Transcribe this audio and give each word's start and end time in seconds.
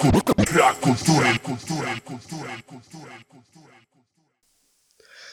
Brak 0.00 0.80
kultury, 0.80 1.38
kultury, 1.44 2.00
kultury, 2.00 2.62
kultury, 2.66 3.24
kultury. 3.28 3.89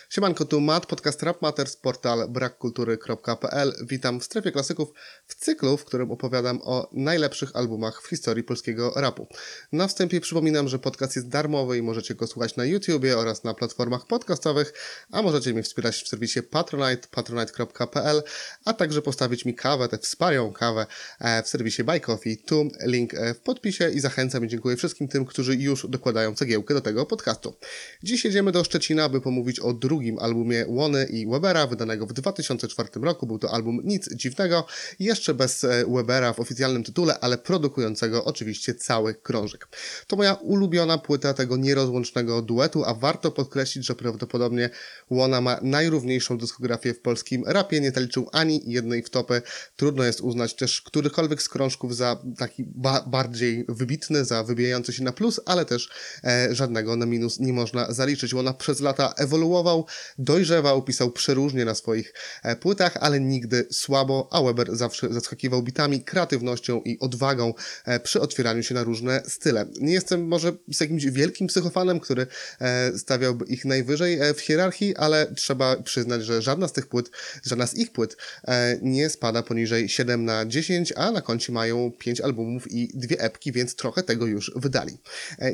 Siemanko, 0.10 0.46
tu 0.46 0.62
Matt, 0.62 0.86
podcast 0.86 1.24
Rap 1.24 1.42
Matters, 1.42 1.76
portal 1.76 2.30
brakkultury.pl. 2.30 3.74
Witam 3.84 4.20
w 4.20 4.24
strefie 4.24 4.52
klasyków 4.52 4.90
w 5.28 5.36
cyklu, 5.36 5.78
w 5.78 5.86
którym 5.86 6.12
opowiadam 6.12 6.60
o 6.64 6.90
najlepszych 6.94 7.56
albumach 7.56 8.02
w 8.02 8.08
historii 8.08 8.44
polskiego 8.44 8.94
rapu. 8.96 9.28
Na 9.72 9.88
wstępie 9.88 10.22
przypominam, 10.22 10.68
że 10.68 10.80
podcast 10.80 11.16
jest 11.16 11.28
darmowy 11.28 11.78
i 11.78 11.82
możecie 11.82 12.16
go 12.16 12.28
słuchać 12.28 12.56
na 12.56 12.66
YouTubie 12.66 13.18
oraz 13.18 13.44
na 13.44 13.54
platformach 13.54 14.08
podcastowych, 14.08 14.74
a 15.12 15.22
możecie 15.22 15.54
mnie 15.54 15.64
wspierać 15.64 16.04
w 16.04 16.08
serwisie 16.08 16.44
Patronite, 16.44 17.08
patronite.pl, 17.12 18.24
a 18.66 18.74
także 18.74 19.02
postawić 19.02 19.46
mi 19.46 19.56
kawę, 19.56 19.88
tę 19.88 19.98
wspaniałą 19.98 20.54
kawę 20.54 20.86
e, 21.20 21.44
w 21.44 21.48
serwisie 21.48 21.84
Buy 21.84 22.00
Coffee. 22.00 22.38
Tu 22.38 22.70
link 22.86 23.14
e, 23.14 23.34
w 23.34 23.40
podpisie 23.40 23.90
i 23.90 24.00
zachęcam 24.00 24.46
i 24.46 24.48
dziękuję 24.48 24.76
wszystkim 24.76 25.08
tym, 25.08 25.26
którzy 25.26 25.56
już 25.56 25.88
dokładają 25.88 26.36
cegiełkę 26.36 26.74
do 26.74 26.82
tego 26.82 27.06
podcastu. 27.06 27.56
Dziś 28.04 28.26
jedziemy 28.26 28.52
do 28.52 28.64
Szczecina, 28.64 29.04
aby 29.04 29.22
pomówić 29.22 29.60
o 29.60 29.74
drugim 29.74 29.97
albumie 30.20 30.66
Łony 30.68 31.06
i 31.06 31.28
Webera, 31.28 31.68
wydanego 31.68 32.06
w 32.06 32.14
2004 32.14 32.90
roku. 33.02 33.28
Był 33.28 33.40
to 33.40 33.52
album 33.52 33.82
Nic 33.84 34.14
Dziwnego, 34.16 34.66
jeszcze 35.00 35.34
bez 35.34 35.64
e, 35.64 35.86
Webera 35.88 36.34
w 36.34 36.40
oficjalnym 36.40 36.84
tytule, 36.84 37.20
ale 37.20 37.38
produkującego 37.38 38.26
oczywiście 38.26 38.76
cały 38.76 39.14
krążek. 39.14 39.68
To 40.08 40.16
moja 40.16 40.34
ulubiona 40.34 40.98
płyta 40.98 41.34
tego 41.34 41.58
nierozłącznego 41.58 42.42
duetu, 42.42 42.84
a 42.86 42.94
warto 42.94 43.32
podkreślić, 43.32 43.86
że 43.86 43.96
prawdopodobnie 43.96 44.70
Łona 45.10 45.42
ma 45.42 45.60
najrówniejszą 45.62 46.38
dyskografię 46.38 46.94
w 46.94 47.00
polskim 47.00 47.44
rapie, 47.46 47.82
nie 47.82 47.92
zaliczył 47.92 48.30
ani 48.32 48.62
jednej 48.66 49.04
wtopy. 49.04 49.42
Trudno 49.76 50.04
jest 50.04 50.22
uznać 50.22 50.56
też 50.56 50.82
którykolwiek 50.82 51.42
z 51.42 51.50
krążków 51.50 51.96
za 51.96 52.18
taki 52.38 52.64
ba 52.68 53.04
bardziej 53.08 53.66
wybitny, 53.70 54.26
za 54.26 54.44
wybijający 54.44 54.94
się 54.94 55.04
na 55.04 55.12
plus, 55.12 55.40
ale 55.46 55.66
też 55.66 55.90
e, 56.24 56.56
żadnego 56.56 56.96
na 56.96 57.06
minus 57.06 57.40
nie 57.40 57.54
można 57.54 57.94
zaliczyć. 57.94 58.34
Łona 58.34 58.54
przez 58.54 58.80
lata 58.80 59.14
ewoluował, 59.18 59.86
dojrzewał, 60.18 60.82
pisał 60.82 61.12
przeróżnie 61.12 61.66
na 61.66 61.76
swoich 61.76 62.14
e, 62.44 62.56
płytach, 62.56 62.98
ale 63.00 63.20
nigdy 63.20 63.68
słabo, 63.72 64.30
a 64.32 64.44
Weber 64.44 64.76
zawsze 64.76 65.14
zaskakiwał 65.14 65.64
bitami, 65.64 66.04
kreatywnością 66.04 66.82
i 66.82 67.00
odwagą 67.00 67.54
e, 67.86 68.00
przy 68.00 68.22
otwieraniu 68.22 68.64
się 68.64 68.76
na 68.76 68.84
różne 68.84 69.24
style. 69.28 69.66
Nie 69.82 69.94
jestem 69.94 70.28
może 70.28 70.52
jakimś 70.82 71.06
wielkim 71.06 71.48
psychofanem, 71.48 72.00
który 72.00 72.28
e, 72.62 72.98
stawiałby 72.98 73.46
ich 73.46 73.66
najwyżej 73.66 74.20
w 74.36 74.40
hierarchii, 74.40 74.96
ale 74.96 75.34
trzeba 75.36 75.76
przyznać, 75.76 76.26
że 76.26 76.42
żadna 76.42 76.68
z 76.68 76.74
tych 76.74 76.88
płyt, 76.88 77.10
żadna 77.46 77.68
z 77.68 77.76
ich 77.76 77.92
płyt 77.92 78.18
nie 78.82 79.10
spada 79.10 79.44
poniżej 79.44 79.90
7 79.90 80.26
na 80.26 80.46
10, 80.46 80.94
a 80.96 81.12
na 81.12 81.22
koncie 81.22 81.54
mają 81.54 81.92
5 82.00 82.22
albumów 82.22 82.72
i 82.72 82.92
dwie 82.94 83.20
epki, 83.20 83.52
więc 83.52 83.76
trochę 83.76 84.04
tego 84.04 84.26
już 84.26 84.52
wydali. 84.56 84.98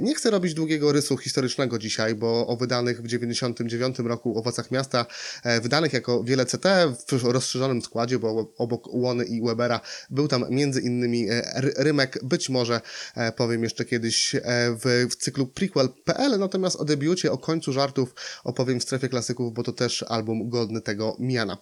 Nie 0.02 0.16
chcę 0.16 0.32
robić 0.32 0.54
długiego 0.54 0.92
rysu 0.92 1.18
historycznego 1.18 1.80
dzisiaj, 1.80 2.16
bo 2.16 2.48
o 2.48 2.58
wydanych 2.58 3.02
w 3.02 3.08
99 3.08 4.00
roku 4.00 4.23
Owocach 4.26 4.72
Miasta, 4.72 5.06
e, 5.44 5.62
wydanych 5.62 5.94
jako 5.94 6.24
wiele 6.24 6.46
CT 6.46 6.66
w 7.08 7.24
rozszerzonym 7.24 7.82
składzie, 7.82 8.20
bo 8.20 8.54
obok 8.58 8.88
Łony 8.88 9.26
i 9.26 9.42
Webera 9.42 9.80
był 10.10 10.28
tam 10.28 10.46
między 10.50 10.82
innymi 10.82 11.30
e, 11.30 11.62
Rymek, 11.78 12.20
być 12.24 12.50
może 12.50 12.82
e, 13.16 13.32
powiem 13.32 13.64
jeszcze 13.64 13.86
kiedyś 13.86 14.36
w, 14.84 15.08
w 15.12 15.16
cyklu 15.16 15.48
prequel.pl, 15.48 16.40
natomiast 16.40 16.76
o 16.76 16.86
debiucie, 16.86 17.32
o 17.32 17.38
końcu 17.38 17.74
żartów 17.74 18.16
opowiem 18.44 18.80
w 18.80 18.84
strefie 18.84 19.10
klasyków, 19.10 19.54
bo 19.54 19.64
to 19.64 19.74
też 19.74 20.04
album 20.04 20.50
godny 20.50 20.82
tego 20.82 21.16
miana. 21.20 21.58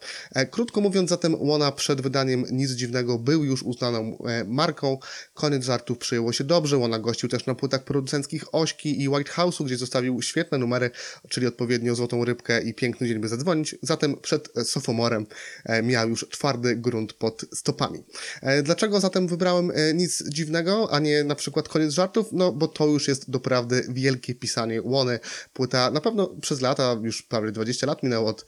Krótko 0.51 0.81
mówiąc 0.81 1.09
zatem 1.09 1.35
Łona 1.35 1.71
przed 1.71 2.01
wydaniem 2.01 2.45
Nic 2.51 2.71
Dziwnego 2.71 3.19
był 3.19 3.43
już 3.43 3.63
uznaną 3.63 4.17
marką, 4.47 4.97
koniec 5.33 5.63
żartów 5.63 5.97
przyjęło 5.97 6.33
się 6.33 6.43
dobrze, 6.43 6.77
Łona 6.77 6.99
gościł 6.99 7.29
też 7.29 7.45
na 7.45 7.55
płytach 7.55 7.83
producenckich 7.83 8.55
Ośki 8.55 9.01
i 9.01 9.09
White 9.09 9.31
House'u, 9.31 9.65
gdzie 9.65 9.77
zostawił 9.77 10.21
świetne 10.21 10.57
numery, 10.57 10.91
czyli 11.29 11.47
odpowiednio 11.47 11.95
Złotą 11.95 12.25
Rybkę 12.25 12.50
i 12.59 12.73
Piękny 12.73 13.07
Dzień 13.07 13.19
by 13.19 13.27
zadzwonić, 13.27 13.75
zatem 13.81 14.17
przed 14.21 14.49
Sofomorem 14.63 15.25
e, 15.65 15.83
miał 15.83 16.09
już 16.09 16.25
twardy 16.31 16.75
grunt 16.75 17.13
pod 17.13 17.45
stopami. 17.53 18.03
E, 18.41 18.63
dlaczego 18.63 18.99
zatem 18.99 19.27
wybrałem 19.27 19.71
e, 19.71 19.93
nic 19.93 20.23
dziwnego, 20.29 20.87
a 20.91 20.99
nie 20.99 21.23
na 21.23 21.35
przykład 21.35 21.69
koniec 21.69 21.93
żartów? 21.93 22.27
No, 22.31 22.51
bo 22.51 22.67
to 22.67 22.87
już 22.87 23.07
jest 23.07 23.29
doprawdy 23.29 23.85
wielkie 23.89 24.35
pisanie 24.35 24.81
Łony. 24.81 25.19
Płyta 25.53 25.91
na 25.91 26.01
pewno 26.01 26.27
przez 26.27 26.61
lata, 26.61 26.97
już 27.03 27.21
prawie 27.21 27.51
20 27.51 27.87
lat 27.87 28.03
minęło 28.03 28.29
od, 28.29 28.45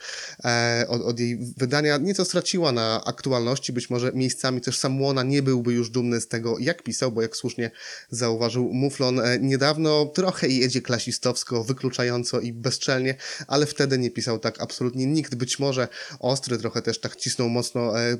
od, 0.87 1.01
od 1.01 1.19
jej 1.19 1.39
wydania, 1.57 1.97
nieco 1.97 2.25
straciła 2.25 2.71
na 2.71 3.05
aktualności, 3.05 3.73
być 3.73 3.89
może 3.89 4.11
miejscami 4.13 4.61
też 4.61 4.79
sam 4.79 5.01
Łona 5.01 5.23
nie 5.23 5.41
byłby 5.41 5.73
już 5.73 5.89
dumny 5.89 6.21
z 6.21 6.27
tego, 6.27 6.59
jak 6.59 6.83
pisał, 6.83 7.11
bo 7.11 7.21
jak 7.21 7.35
słusznie 7.35 7.71
zauważył 8.09 8.73
Muflon 8.73 9.21
niedawno, 9.39 10.05
trochę 10.05 10.47
jedzie 10.47 10.81
klasistowsko, 10.81 11.63
wykluczająco 11.63 12.39
i 12.39 12.53
bezczelnie, 12.53 13.15
ale 13.47 13.65
wtedy 13.65 13.92
nie 13.97 14.11
pisał 14.11 14.39
tak 14.39 14.61
absolutnie 14.61 15.05
nikt. 15.05 15.35
Być 15.35 15.59
może 15.59 15.87
Ostry 16.19 16.57
trochę 16.57 16.81
też 16.81 16.99
tak 16.99 17.15
cisnął 17.15 17.49
mocno 17.49 17.99
e, 17.99 18.17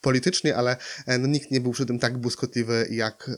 politycznie, 0.00 0.56
ale 0.56 0.76
e, 1.06 1.18
no, 1.18 1.26
nikt 1.26 1.50
nie 1.50 1.60
był 1.60 1.72
przy 1.72 1.86
tym 1.86 1.98
tak 1.98 2.18
błyskotliwy 2.18 2.88
jak 2.90 3.30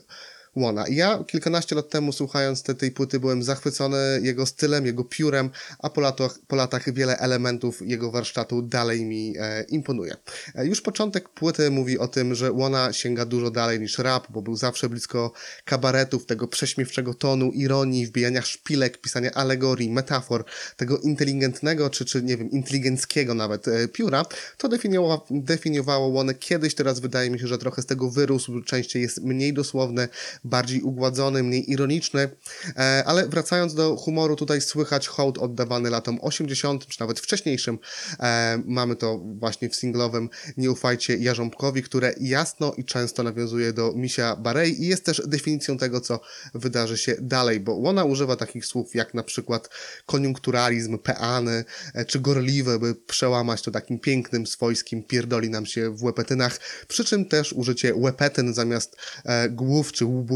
Łona. 0.55 0.85
Ja 0.89 1.23
kilkanaście 1.27 1.75
lat 1.75 1.89
temu 1.89 2.11
słuchając 2.11 2.63
te, 2.63 2.75
tej 2.75 2.91
płyty 2.91 3.19
byłem 3.19 3.43
zachwycony 3.43 3.97
jego 4.23 4.45
stylem, 4.45 4.85
jego 4.85 5.03
piórem, 5.03 5.49
a 5.79 5.89
po 5.89 6.01
latach, 6.01 6.39
po 6.47 6.55
latach 6.55 6.93
wiele 6.93 7.17
elementów 7.17 7.81
jego 7.81 8.11
warsztatu 8.11 8.61
dalej 8.61 9.05
mi 9.05 9.33
e, 9.39 9.63
imponuje. 9.63 10.15
E, 10.55 10.65
już 10.65 10.81
początek 10.81 11.29
płyty 11.29 11.71
mówi 11.71 11.99
o 11.99 12.07
tym, 12.07 12.35
że 12.35 12.51
Łona 12.51 12.93
sięga 12.93 13.25
dużo 13.25 13.51
dalej 13.51 13.79
niż 13.79 13.97
rap, 13.97 14.27
bo 14.29 14.41
był 14.41 14.55
zawsze 14.55 14.89
blisko 14.89 15.31
kabaretów, 15.65 16.25
tego 16.25 16.47
prześmiewczego 16.47 17.13
tonu, 17.13 17.51
ironii, 17.51 18.07
wbijania 18.07 18.41
szpilek, 18.41 19.01
pisania 19.01 19.31
alegorii, 19.31 19.91
metafor, 19.91 20.45
tego 20.77 20.97
inteligentnego, 20.97 21.89
czy, 21.89 22.05
czy 22.05 22.23
nie 22.23 22.37
wiem, 22.37 22.51
inteligenckiego 22.51 23.33
nawet 23.33 23.67
e, 23.67 23.87
pióra. 23.87 24.25
To 24.57 24.67
definiowało, 24.67 25.25
definiowało 25.31 26.07
Łonę 26.07 26.33
kiedyś, 26.33 26.75
teraz 26.75 26.99
wydaje 26.99 27.29
mi 27.29 27.39
się, 27.39 27.47
że 27.47 27.57
trochę 27.57 27.81
z 27.81 27.85
tego 27.85 28.11
wyrósł, 28.11 28.61
częściej 28.61 29.01
jest 29.01 29.21
mniej 29.21 29.53
dosłowny, 29.53 30.07
bardziej 30.43 30.81
ugładzony, 30.81 31.43
mniej 31.43 31.71
ironiczny, 31.71 32.29
e, 32.77 33.03
ale 33.05 33.27
wracając 33.27 33.73
do 33.73 33.95
humoru, 33.95 34.35
tutaj 34.35 34.61
słychać 34.61 35.07
hołd 35.07 35.37
oddawany 35.37 35.89
latom 35.89 36.19
80., 36.21 36.87
czy 36.87 36.99
nawet 36.99 37.19
wcześniejszym. 37.19 37.79
E, 38.19 38.61
mamy 38.65 38.95
to 38.95 39.17
właśnie 39.17 39.69
w 39.69 39.75
singlowym 39.75 40.29
Nie 40.57 40.71
ufajcie 40.71 41.17
Jarząbkowi, 41.17 41.83
które 41.83 42.13
jasno 42.19 42.73
i 42.77 42.85
często 42.85 43.23
nawiązuje 43.23 43.73
do 43.73 43.93
Misia 43.95 44.35
Barei 44.35 44.83
i 44.83 44.87
jest 44.87 45.05
też 45.05 45.21
definicją 45.27 45.77
tego, 45.77 46.01
co 46.01 46.19
wydarzy 46.53 46.97
się 46.97 47.15
dalej, 47.21 47.59
bo 47.59 47.83
ona 47.83 48.03
używa 48.03 48.35
takich 48.35 48.65
słów 48.65 48.95
jak 48.95 49.13
na 49.13 49.23
przykład 49.23 49.69
koniunkturalizm, 50.05 50.97
peany, 50.97 51.65
e, 51.93 52.05
czy 52.05 52.19
gorliwe, 52.19 52.79
by 52.79 52.95
przełamać 52.95 53.61
to 53.61 53.71
takim 53.71 53.99
pięknym, 53.99 54.47
swojskim 54.47 55.03
pierdoli 55.03 55.49
nam 55.49 55.65
się 55.65 55.89
w 55.89 56.03
łepetynach, 56.03 56.59
przy 56.87 57.05
czym 57.05 57.25
też 57.25 57.53
użycie 57.53 57.95
łepetyn 57.95 58.53
zamiast 58.53 58.95
e, 59.25 59.49
głów 59.49 59.91
czy 59.91 60.05
łbów 60.05 60.28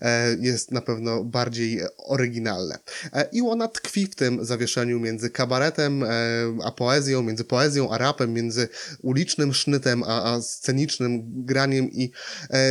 E, 0.00 0.36
jest 0.40 0.70
na 0.70 0.80
pewno 0.80 1.24
bardziej 1.24 1.80
oryginalne. 1.98 2.78
E, 3.12 3.28
I 3.32 3.42
ona 3.42 3.68
tkwi 3.68 4.06
w 4.06 4.14
tym 4.14 4.44
zawieszeniu 4.44 5.00
między 5.00 5.30
kabaretem 5.30 6.02
e, 6.02 6.08
a 6.64 6.72
poezją, 6.72 7.22
między 7.22 7.44
poezją 7.44 7.90
a 7.90 7.98
rapem, 7.98 8.32
między 8.32 8.68
ulicznym 9.02 9.54
sznytem 9.54 10.02
a, 10.02 10.34
a 10.34 10.42
scenicznym 10.42 11.22
graniem 11.44 11.90
i 11.92 12.10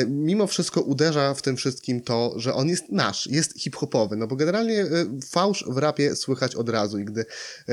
mimo 0.07 0.47
wszystko 0.47 0.81
uderza 0.81 1.33
w 1.33 1.41
tym 1.41 1.57
wszystkim 1.57 2.01
to, 2.01 2.33
że 2.37 2.53
on 2.53 2.69
jest 2.69 2.91
nasz, 2.91 3.27
jest 3.27 3.59
hip-hopowy, 3.59 4.15
no 4.15 4.27
bo 4.27 4.35
generalnie 4.35 4.85
fałsz 5.29 5.65
w 5.67 5.77
rapie 5.77 6.15
słychać 6.15 6.55
od 6.55 6.69
razu 6.69 6.99
i 6.99 7.05
gdy 7.05 7.25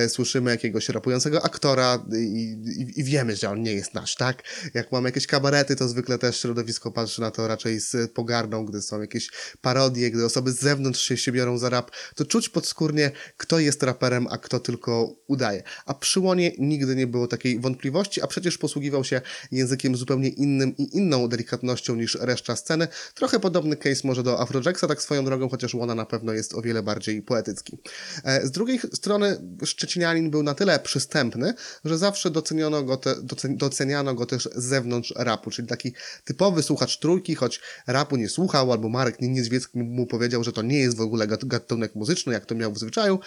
słyszymy 0.08 0.50
jakiegoś 0.50 0.88
rapującego 0.88 1.44
aktora 1.44 2.04
i, 2.12 2.56
i, 2.78 3.00
i 3.00 3.04
wiemy, 3.04 3.36
że 3.36 3.50
on 3.50 3.62
nie 3.62 3.72
jest 3.72 3.94
nasz, 3.94 4.16
tak? 4.16 4.42
Jak 4.74 4.92
mamy 4.92 5.08
jakieś 5.08 5.26
kabarety, 5.26 5.76
to 5.76 5.88
zwykle 5.88 6.18
też 6.18 6.40
środowisko 6.40 6.92
patrzy 6.92 7.20
na 7.20 7.30
to 7.30 7.48
raczej 7.48 7.80
z 7.80 8.12
pogardą, 8.12 8.66
gdy 8.66 8.82
są 8.82 8.91
jakieś 9.00 9.30
parodie, 9.60 10.10
gdy 10.10 10.24
osoby 10.24 10.52
z 10.52 10.60
zewnątrz 10.60 11.02
się, 11.02 11.16
się 11.16 11.32
biorą 11.32 11.58
za 11.58 11.70
rap, 11.70 11.90
to 12.14 12.24
czuć 12.24 12.48
podskórnie, 12.48 13.10
kto 13.36 13.58
jest 13.58 13.82
raperem, 13.82 14.26
a 14.30 14.38
kto 14.38 14.60
tylko 14.60 15.16
udaje. 15.26 15.62
A 15.86 15.94
przy 15.94 16.20
Łonie 16.20 16.52
nigdy 16.58 16.96
nie 16.96 17.06
było 17.06 17.26
takiej 17.26 17.60
wątpliwości, 17.60 18.22
a 18.22 18.26
przecież 18.26 18.58
posługiwał 18.58 19.04
się 19.04 19.20
językiem 19.52 19.96
zupełnie 19.96 20.28
innym 20.28 20.76
i 20.76 20.96
inną 20.96 21.28
delikatnością 21.28 21.96
niż 21.96 22.18
reszta 22.20 22.56
sceny. 22.56 22.88
Trochę 23.14 23.40
podobny 23.40 23.76
case 23.76 24.00
może 24.04 24.22
do 24.22 24.40
Afrojacksa, 24.40 24.88
tak 24.88 25.02
swoją 25.02 25.24
drogą, 25.24 25.48
chociaż 25.48 25.74
Łona 25.74 25.94
na 25.94 26.06
pewno 26.06 26.32
jest 26.32 26.54
o 26.54 26.62
wiele 26.62 26.82
bardziej 26.82 27.22
poetycki. 27.22 27.78
E, 28.24 28.46
z 28.46 28.50
drugiej 28.50 28.80
strony 28.92 29.40
Szczecinianin 29.64 30.30
był 30.30 30.42
na 30.42 30.54
tyle 30.54 30.78
przystępny, 30.78 31.54
że 31.84 31.98
zawsze 31.98 32.30
doceniono 32.30 32.82
go 32.82 32.96
te, 32.96 33.14
doceniano 33.48 34.14
go 34.14 34.26
też 34.26 34.48
z 34.56 34.64
zewnątrz 34.64 35.14
rapu, 35.16 35.50
czyli 35.50 35.68
taki 35.68 35.92
typowy 36.24 36.62
słuchacz 36.62 36.98
trójki, 36.98 37.34
choć 37.34 37.60
rapu 37.86 38.16
nie 38.16 38.28
słuchał, 38.28 38.72
albo 38.82 38.88
Marek 38.88 39.20
Niedźwiecki 39.20 39.78
mu 39.78 40.06
powiedział, 40.06 40.44
że 40.44 40.52
to 40.52 40.62
nie 40.62 40.78
jest 40.78 40.96
w 40.96 41.00
ogóle 41.00 41.26
gat- 41.26 41.44
gatunek 41.44 41.94
muzyczny, 41.94 42.32
jak 42.32 42.46
to 42.46 42.54
miał 42.54 42.72
w 42.72 42.78
zwyczaju, 42.78 43.18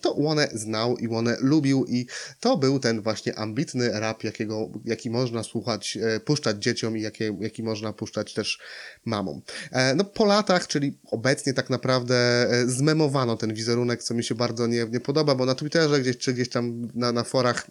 to 0.00 0.12
Łone 0.12 0.48
znał 0.52 0.96
i 0.96 1.08
Łone 1.08 1.36
lubił 1.40 1.84
i 1.88 2.06
to 2.40 2.56
był 2.56 2.78
ten 2.78 3.00
właśnie 3.00 3.38
ambitny 3.38 4.00
rap, 4.00 4.24
jakiego, 4.24 4.70
jaki 4.84 5.10
można 5.10 5.42
słuchać, 5.42 5.98
e, 6.02 6.20
puszczać 6.20 6.62
dzieciom 6.62 6.96
i 6.96 7.00
jakie, 7.02 7.36
jaki 7.40 7.62
można 7.62 7.92
puszczać 7.92 8.34
też 8.34 8.58
mamom. 9.04 9.40
E, 9.72 9.94
no 9.94 10.04
po 10.04 10.24
latach, 10.24 10.66
czyli 10.66 10.98
obecnie 11.10 11.54
tak 11.54 11.70
naprawdę 11.70 12.16
e, 12.50 12.66
zmemowano 12.66 13.36
ten 13.36 13.54
wizerunek, 13.54 14.02
co 14.02 14.14
mi 14.14 14.24
się 14.24 14.34
bardzo 14.34 14.66
nie, 14.66 14.86
nie 14.90 15.00
podoba, 15.00 15.34
bo 15.34 15.46
na 15.46 15.54
Twitterze 15.54 16.00
gdzieś, 16.00 16.18
czy 16.18 16.32
gdzieś 16.32 16.48
tam 16.48 16.88
na, 16.94 17.12
na 17.12 17.24
forach 17.24 17.70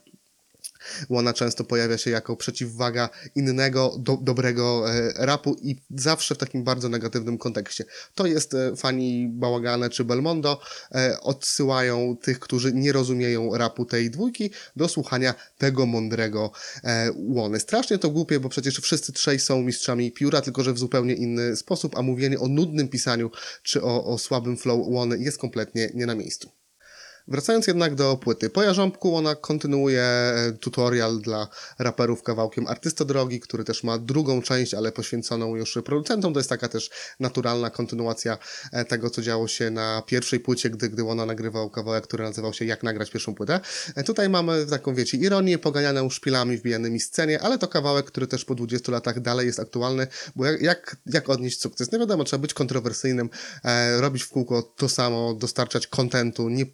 Łona 1.09 1.33
często 1.33 1.63
pojawia 1.63 1.97
się 1.97 2.11
jako 2.11 2.35
przeciwwaga 2.35 3.09
innego, 3.35 3.95
do, 3.99 4.17
dobrego 4.21 4.93
e, 4.93 5.13
rapu 5.25 5.55
i 5.61 5.75
zawsze 5.95 6.35
w 6.35 6.37
takim 6.37 6.63
bardzo 6.63 6.89
negatywnym 6.89 7.37
kontekście. 7.37 7.85
To 8.15 8.25
jest 8.25 8.53
e, 8.53 8.75
fani 8.75 9.27
Bałagane 9.29 9.89
czy 9.89 10.05
Belmondo, 10.05 10.61
e, 10.91 11.17
odsyłają 11.21 12.17
tych, 12.21 12.39
którzy 12.39 12.73
nie 12.73 12.91
rozumieją 12.91 13.57
rapu 13.57 13.85
tej 13.85 14.11
dwójki, 14.11 14.51
do 14.75 14.87
słuchania 14.87 15.33
tego 15.57 15.85
mądrego 15.85 16.51
Łony. 17.15 17.59
Strasznie 17.59 17.97
to 17.97 18.09
głupie, 18.09 18.39
bo 18.39 18.49
przecież 18.49 18.79
wszyscy 18.79 19.13
trzej 19.13 19.39
są 19.39 19.61
mistrzami 19.61 20.11
pióra, 20.11 20.41
tylko 20.41 20.63
że 20.63 20.73
w 20.73 20.77
zupełnie 20.77 21.13
inny 21.13 21.55
sposób, 21.55 21.97
a 21.97 22.01
mówienie 22.01 22.39
o 22.39 22.47
nudnym 22.47 22.87
pisaniu 22.87 23.31
czy 23.63 23.83
o, 23.83 24.05
o 24.05 24.17
słabym 24.17 24.57
flow 24.57 24.87
Łony 24.87 25.17
jest 25.19 25.37
kompletnie 25.37 25.89
nie 25.93 26.05
na 26.05 26.15
miejscu. 26.15 26.51
Wracając 27.27 27.67
jednak 27.67 27.95
do 27.95 28.17
płyty. 28.17 28.49
Po 28.49 28.63
Jarząbku 28.63 29.15
ona 29.15 29.35
kontynuuje 29.35 30.01
e, 30.01 30.51
tutorial 30.59 31.19
dla 31.21 31.47
raperów 31.79 32.23
kawałkiem 32.23 32.67
Artysta 32.67 33.05
Drogi, 33.05 33.39
który 33.39 33.63
też 33.63 33.83
ma 33.83 33.97
drugą 33.97 34.41
część, 34.41 34.73
ale 34.73 34.91
poświęconą 34.91 35.55
już 35.55 35.77
producentom. 35.85 36.33
To 36.33 36.39
jest 36.39 36.49
taka 36.49 36.67
też 36.67 36.89
naturalna 37.19 37.69
kontynuacja 37.69 38.37
e, 38.71 38.85
tego, 38.85 39.09
co 39.09 39.21
działo 39.21 39.47
się 39.47 39.69
na 39.69 40.03
pierwszej 40.05 40.39
płycie, 40.39 40.69
gdy, 40.69 40.89
gdy 40.89 41.03
ona 41.03 41.25
nagrywał 41.25 41.69
kawałek, 41.69 42.03
który 42.03 42.23
nazywał 42.23 42.53
się 42.53 42.65
Jak 42.65 42.83
nagrać 42.83 43.11
pierwszą 43.11 43.35
płytę. 43.35 43.59
E, 43.95 44.03
Tutaj 44.03 44.29
mamy 44.29 44.65
taką, 44.65 44.95
wiecie, 44.95 45.17
ironię 45.17 45.57
poganianą 45.57 46.09
szpilami 46.09 46.57
wbijanymi 46.57 46.99
scenie, 46.99 47.41
ale 47.41 47.57
to 47.57 47.67
kawałek, 47.67 48.05
który 48.05 48.27
też 48.27 48.45
po 48.45 48.55
20 48.55 48.91
latach 48.91 49.19
dalej 49.19 49.47
jest 49.47 49.59
aktualny, 49.59 50.07
bo 50.35 50.45
jak, 50.45 50.61
jak, 50.61 50.97
jak 51.05 51.29
odnieść 51.29 51.61
sukces? 51.61 51.91
Nie 51.91 51.99
wiadomo, 51.99 52.23
trzeba 52.23 52.41
być 52.41 52.53
kontrowersyjnym, 52.53 53.29
e, 53.63 54.01
robić 54.01 54.23
w 54.23 54.29
kółko 54.29 54.61
to 54.61 54.89
samo, 54.89 55.33
dostarczać 55.33 55.87
kontentu, 55.87 56.49
nie, 56.49 56.65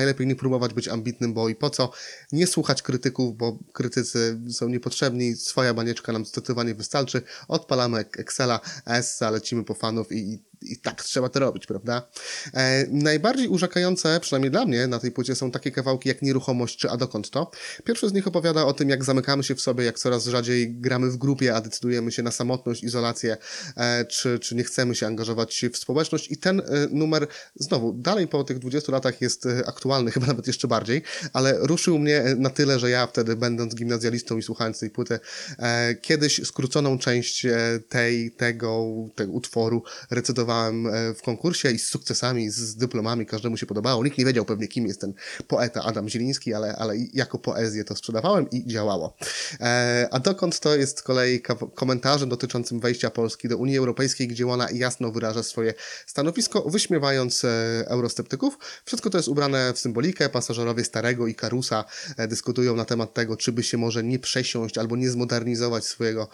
najlepiej 0.00 0.26
nie 0.26 0.36
próbować 0.36 0.74
być 0.74 0.88
ambitnym, 0.88 1.34
bo 1.34 1.48
i 1.48 1.54
po 1.54 1.70
co? 1.70 1.92
Nie 2.32 2.46
słuchać 2.46 2.82
krytyków, 2.82 3.36
bo 3.36 3.58
krytycy 3.72 4.40
są 4.50 4.68
niepotrzebni, 4.68 5.36
swoja 5.36 5.74
banieczka 5.74 6.12
nam 6.12 6.26
zdecydowanie 6.26 6.74
wystarczy, 6.74 7.22
odpalamy 7.48 8.04
Excela, 8.18 8.60
Essa, 8.86 9.30
lecimy 9.30 9.64
po 9.64 9.74
fanów 9.74 10.12
i, 10.12 10.32
i 10.32 10.49
i 10.62 10.76
tak 10.76 11.04
trzeba 11.04 11.28
to 11.28 11.40
robić, 11.40 11.66
prawda? 11.66 12.08
E, 12.54 12.86
najbardziej 12.90 13.48
urzekające, 13.48 14.20
przynajmniej 14.20 14.50
dla 14.50 14.66
mnie, 14.66 14.86
na 14.86 14.98
tej 14.98 15.12
płycie 15.12 15.34
są 15.34 15.50
takie 15.50 15.70
kawałki 15.70 16.08
jak 16.08 16.22
Nieruchomość 16.22 16.76
czy 16.76 16.90
A 16.90 16.96
dokąd 16.96 17.30
to. 17.30 17.50
Pierwszy 17.84 18.08
z 18.08 18.12
nich 18.12 18.26
opowiada 18.26 18.64
o 18.64 18.72
tym, 18.72 18.88
jak 18.88 19.04
zamykamy 19.04 19.44
się 19.44 19.54
w 19.54 19.60
sobie, 19.60 19.84
jak 19.84 19.98
coraz 19.98 20.26
rzadziej 20.26 20.72
gramy 20.72 21.10
w 21.10 21.16
grupie, 21.16 21.54
a 21.54 21.60
decydujemy 21.60 22.12
się 22.12 22.22
na 22.22 22.30
samotność, 22.30 22.84
izolację, 22.84 23.36
e, 23.76 24.04
czy, 24.04 24.38
czy 24.38 24.54
nie 24.54 24.64
chcemy 24.64 24.94
się 24.94 25.06
angażować 25.06 25.64
w 25.72 25.76
społeczność. 25.76 26.30
I 26.30 26.36
ten 26.36 26.60
e, 26.60 26.64
numer, 26.90 27.26
znowu, 27.54 27.92
dalej 27.92 28.28
po 28.28 28.44
tych 28.44 28.58
20 28.58 28.92
latach 28.92 29.20
jest 29.20 29.46
e, 29.46 29.68
aktualny, 29.68 30.10
chyba 30.20 30.26
nawet 30.26 30.46
jeszcze 30.46 30.68
bardziej, 30.68 31.02
ale 31.32 31.58
ruszył 31.58 31.98
mnie 31.98 32.20
e, 32.22 32.34
na 32.34 32.50
tyle, 32.50 32.78
że 32.78 32.90
ja 32.90 33.06
wtedy, 33.06 33.36
będąc 33.36 33.74
gimnazjalistą 33.74 34.38
i 34.38 34.42
słuchając 34.42 34.80
tej 34.80 34.90
płyty, 34.90 35.18
e, 35.58 35.94
kiedyś 35.94 36.40
skróconą 36.46 36.98
część 36.98 37.46
tej, 37.88 38.30
tego, 38.30 38.86
tego 39.14 39.32
utworu 39.32 39.82
recytowałem 40.10 40.49
e, 40.52 41.14
w 41.14 41.22
konkursie 41.22 41.70
i 41.70 41.78
z 41.78 41.86
sukcesami, 41.86 42.50
z, 42.50 42.76
dyplomami, 42.76 43.26
każdemu 43.26 43.56
się 43.56 43.66
podobało. 43.66 44.04
Nikt 44.04 44.18
nie 44.18 44.24
wiedział 44.24 44.44
pewnie, 44.44 44.68
kim 44.68 44.86
jest 44.86 45.00
ten 45.00 45.14
poeta 45.48 45.82
Adam 45.82 46.08
Zieliński, 46.08 46.54
ale, 46.54 46.76
ale 46.76 46.94
jako 47.12 47.38
poezję 47.38 47.84
to 47.84 47.96
sprzedawałem 47.96 48.50
i 48.50 48.66
działało. 48.66 49.16
E, 49.60 50.08
a 50.10 50.18
dokąd 50.18 50.60
to 50.60 50.76
jest 50.76 50.98
z 50.98 51.02
kolei 51.02 51.42
komentarzem 51.74 52.28
dotyczącym 52.28 52.80
wejścia 52.80 53.10
Polski 53.10 53.48
do 53.48 53.56
Unii 53.56 53.78
Europejskiej, 53.78 54.28
gdzie 54.28 54.48
ona 54.48 54.68
jasno 54.70 55.12
wyraża 55.12 55.42
swoje 55.42 55.74
stanowisko, 56.06 56.62
wyśmiewając 56.62 57.44
e, 57.44 57.48
eurosceptyków. 57.86 58.58
Wszystko 58.84 59.10
to 59.10 59.18
jest 59.18 59.28
ubrane 59.28 59.72
w 59.72 59.78
symbolikę. 59.78 60.28
Pasażerowie 60.28 60.84
Starego 60.84 61.26
i 61.26 61.34
Karusa 61.34 61.84
dyskutują 62.28 62.76
na 62.76 62.84
temat 62.84 63.14
tego, 63.14 63.36
czy 63.36 63.52
by 63.52 63.62
się 63.62 63.78
może 63.78 64.02
nie 64.02 64.18
przesiąść 64.18 64.78
albo 64.78 64.96
nie 64.96 65.10
zmodernizować 65.10 65.84
swojego 65.84 66.28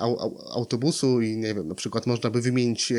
au, 0.00 0.20
au, 0.20 0.38
autobusu 0.52 1.20
i 1.20 1.36
nie 1.36 1.54
wiem, 1.54 1.68
na 1.68 1.74
przykład 1.74 2.06
można 2.06 2.30
by 2.30 2.40
wymienić 2.40 2.92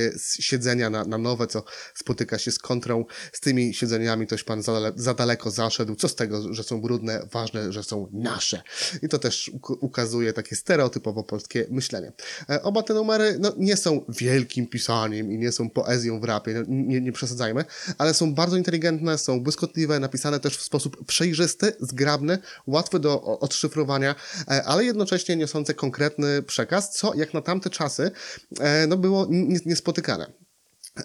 siedzenia 0.49 0.89
na, 0.89 1.05
na 1.05 1.17
nowe, 1.17 1.47
co 1.47 1.63
spotyka 1.95 2.37
się 2.37 2.51
z 2.51 2.59
kontrą. 2.59 3.05
Z 3.33 3.39
tymi 3.39 3.73
siedzeniami 3.73 4.27
ktoś 4.27 4.43
pan 4.43 4.61
za, 4.61 4.91
za 4.95 5.13
daleko 5.13 5.51
zaszedł. 5.51 5.95
Co 5.95 6.07
z 6.07 6.15
tego, 6.15 6.53
że 6.53 6.63
są 6.63 6.81
brudne? 6.81 7.27
Ważne, 7.31 7.71
że 7.73 7.83
są 7.83 8.09
nasze. 8.13 8.61
I 9.01 9.09
to 9.09 9.19
też 9.19 9.51
uk- 9.53 9.77
ukazuje 9.79 10.33
takie 10.33 10.55
stereotypowo 10.55 11.23
polskie 11.23 11.65
myślenie. 11.69 12.11
E, 12.49 12.63
Oba 12.63 12.83
te 12.83 12.93
numery 12.93 13.37
no, 13.39 13.53
nie 13.57 13.77
są 13.77 14.05
wielkim 14.09 14.67
pisaniem 14.67 15.31
i 15.31 15.37
nie 15.37 15.51
są 15.51 15.69
poezją 15.69 16.19
w 16.19 16.23
rapie, 16.23 16.53
no, 16.53 16.61
nie, 16.67 17.01
nie 17.01 17.11
przesadzajmy, 17.11 17.65
ale 17.97 18.13
są 18.13 18.33
bardzo 18.33 18.57
inteligentne, 18.57 19.17
są 19.17 19.43
błyskotliwe, 19.43 19.99
napisane 19.99 20.39
też 20.39 20.57
w 20.57 20.61
sposób 20.63 21.05
przejrzysty, 21.05 21.73
zgrabny, 21.79 22.37
łatwy 22.67 22.99
do 22.99 23.39
odszyfrowania, 23.39 24.15
e, 24.47 24.63
ale 24.63 24.85
jednocześnie 24.85 25.35
niosące 25.35 25.73
konkretny 25.73 26.41
przekaz, 26.43 26.91
co 26.91 27.13
jak 27.13 27.33
na 27.33 27.41
tamte 27.41 27.69
czasy 27.69 28.11
e, 28.59 28.87
no, 28.87 28.97
było 28.97 29.27
niespotykane. 29.65 30.38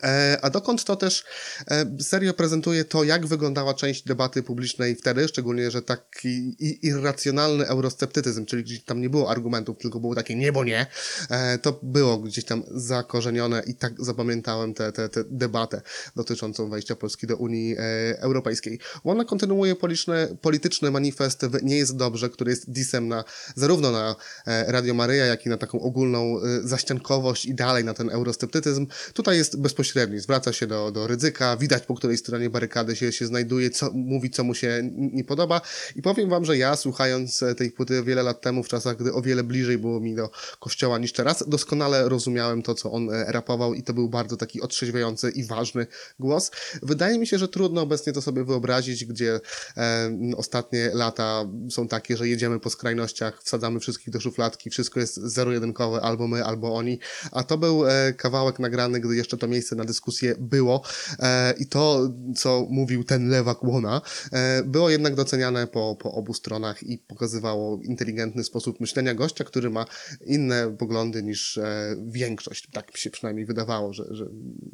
E, 0.03 0.39
A 0.43 0.51
dokąd 0.51 0.85
to 0.85 0.97
też 0.97 1.25
e, 1.71 1.87
serio 2.01 2.35
prezentuje 2.35 2.85
to, 2.85 3.05
jak 3.05 3.27
wyglądała 3.27 3.75
część 3.75 4.03
debaty 4.05 4.43
publicznej 4.43 4.97
wtedy, 4.97 5.29
szczególnie, 5.29 5.71
że 5.71 5.83
taki 5.83 6.57
irracjonalny 6.87 7.67
eurosceptycyzm, 7.67 8.45
czyli 8.47 8.63
gdzieś 8.63 8.85
tam 8.85 9.01
nie 9.01 9.11
było 9.11 9.31
argumentów, 9.31 9.79
tylko 9.79 10.01
było 10.01 10.15
takie 10.15 10.35
nie, 10.35 10.53
bo 10.53 10.65
nie, 10.65 10.87
e, 11.31 11.59
to 11.59 11.81
było 11.83 12.19
gdzieś 12.19 12.45
tam 12.45 12.63
zakorzenione 12.71 13.63
i 13.67 13.75
tak 13.75 13.93
zapamiętałem 13.99 14.75
tę 14.75 14.93
te, 14.93 15.09
te 15.09 15.25
debatę 15.31 15.83
dotyczącą 16.17 16.71
wejścia 16.71 16.97
Polski 16.97 17.27
do 17.27 17.37
Unii 17.37 17.77
Europejskiej. 18.19 18.79
Ona 19.05 19.25
kontynuuje 19.25 19.77
polityczny, 19.77 20.37
polityczny 20.41 20.91
manifest 20.91 21.47
Nie 21.63 21.77
jest 21.77 21.97
dobrze, 21.97 22.31
który 22.31 22.51
jest 22.51 22.71
disem 22.71 23.09
na, 23.09 23.25
zarówno 23.55 23.91
na 23.91 24.17
Radio 24.47 24.95
Maryja, 24.95 25.27
jak 25.27 25.47
i 25.47 25.49
na 25.49 25.57
taką 25.57 25.81
ogólną 25.81 26.41
zaściankowość 26.63 27.47
i 27.47 27.55
dalej 27.55 27.85
na 27.85 27.95
ten 27.95 28.11
eurosceptycyzm. 28.11 28.87
Tutaj 29.15 29.37
jest 29.37 29.61
bezpośredni, 29.85 30.21
zwraca 30.21 30.53
się 30.53 30.67
do, 30.67 30.91
do 30.91 31.07
ryzyka, 31.07 31.57
widać 31.57 31.83
po 31.83 31.95
której 31.95 32.17
stronie 32.17 32.51
barykady 32.51 32.97
się, 32.97 33.13
się 33.13 33.27
znajduje, 33.27 33.71
co 33.71 33.91
mówi, 33.95 34.31
co 34.31 34.45
mu 34.45 34.55
się 34.55 34.91
nie 34.93 35.25
podoba. 35.25 35.61
I 35.97 36.03
powiem 36.03 36.31
wam, 36.31 36.45
że 36.45 36.57
ja 36.57 36.77
słuchając 36.77 37.43
e, 37.43 37.55
tej 37.55 37.71
płyty 37.71 38.03
wiele 38.03 38.23
lat 38.23 38.41
temu, 38.41 38.63
w 38.63 38.69
czasach, 38.69 38.97
gdy 38.97 39.13
o 39.13 39.23
wiele 39.23 39.45
bliżej 39.45 39.79
było 39.79 40.01
mi 40.01 40.15
do 40.15 40.31
kościoła 40.61 40.99
niż 40.99 41.13
teraz, 41.13 41.45
doskonale 41.49 42.09
rozumiałem 42.09 42.63
to, 42.63 42.75
co 42.75 42.93
on 42.93 43.11
e, 43.11 43.33
rapował 43.33 43.75
i 43.75 43.83
to 43.83 43.95
był 43.95 44.09
bardzo 44.09 44.37
taki 44.37 44.61
otrzeźwiający 44.61 45.31
i 45.31 45.45
ważny 45.45 45.87
głos. 46.19 46.51
Wydaje 46.83 47.19
mi 47.19 47.27
się, 47.27 47.39
że 47.39 47.49
trudno 47.49 47.81
obecnie 47.81 48.13
to 48.13 48.23
sobie 48.23 48.45
wyobrazić, 48.45 49.05
gdzie 49.05 49.41
e, 49.77 50.11
ostatnie 50.37 50.91
lata 50.95 51.45
są 51.71 51.89
takie, 51.89 52.17
że 52.17 52.29
jedziemy 52.29 52.61
po 52.61 52.71
skrajnościach, 52.71 53.43
wsadzamy 53.43 53.81
wszystkich 53.81 54.11
do 54.11 54.21
szufladki, 54.21 54.71
wszystko 54.71 55.01
jest 55.01 55.15
zero-jedynkowe, 55.15 56.01
albo 56.01 56.29
my, 56.29 56.45
albo 56.45 56.75
oni. 56.75 56.99
A 57.33 57.43
to 57.43 57.59
był 57.59 57.89
e, 57.89 58.13
kawałek 58.13 58.59
nagrany, 58.59 59.01
gdy 59.01 59.17
jeszcze 59.17 59.37
to 59.37 59.49
miejsce 59.49 59.64
na 59.73 59.85
dyskusję 59.85 60.35
było 60.39 60.83
e, 61.19 61.55
i 61.59 61.67
to, 61.67 62.11
co 62.37 62.67
mówił 62.71 63.05
ten 63.05 63.29
lewak 63.29 63.65
Łona, 63.65 64.01
e, 64.33 64.63
było 64.63 64.91
jednak 64.91 65.15
doceniane 65.15 65.67
po, 65.67 65.97
po 66.01 66.13
obu 66.13 66.35
stronach 66.35 66.83
i 66.83 66.99
pokazywało 66.99 67.81
inteligentny 67.83 68.45
sposób 68.45 68.81
myślenia 68.81 69.15
gościa, 69.15 69.45
który 69.45 69.71
ma 69.71 69.87
inne 70.27 70.77
poglądy 70.77 71.23
niż 71.23 71.59
e, 71.59 71.97
większość. 72.07 72.69
Tak 72.73 72.95
mi 72.95 72.99
się 72.99 73.11
przynajmniej 73.11 73.47
wydawało, 73.47 73.93
że, 73.93 74.05
że 74.11 74.27